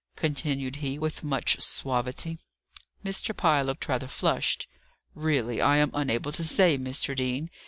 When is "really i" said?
5.13-5.77